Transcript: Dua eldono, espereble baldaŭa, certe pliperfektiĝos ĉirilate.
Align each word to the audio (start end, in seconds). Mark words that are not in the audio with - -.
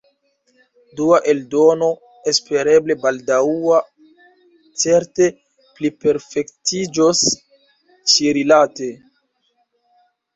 Dua 0.99 1.17
eldono, 1.31 1.89
espereble 2.31 2.95
baldaŭa, 3.03 3.81
certe 4.83 5.27
pliperfektiĝos 5.81 7.21
ĉirilate. 8.15 8.89